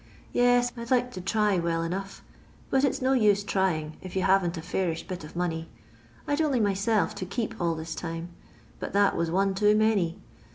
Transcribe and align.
Yes, 0.33 0.71
I 0.75 0.83
'd 0.83 0.89
like 0.89 1.11
to 1.11 1.21
try 1.21 1.59
well 1.59 1.83
enough, 1.83 2.23
but 2.71 2.83
it 2.83 2.95
's 2.95 3.03
no 3.03 3.13
use 3.13 3.43
trying 3.43 3.97
if 4.01 4.15
you 4.15 4.23
haven't 4.23 4.57
a 4.57 4.61
fairish 4.63 5.07
bit 5.07 5.23
of 5.23 5.35
money. 5.35 5.69
I 6.27 6.33
'd 6.33 6.41
only 6.41 6.59
myself 6.59 7.13
to 7.13 7.23
keep 7.27 7.53
all 7.61 7.75
this 7.75 7.93
time, 7.93 8.29
but 8.79 8.93
that 8.93 9.15
was 9.15 9.29
one 9.29 9.53
too 9.53 9.75
many. 9.75 10.17